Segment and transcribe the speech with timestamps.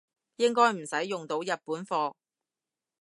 [0.37, 2.15] 應該唔使用到日本貨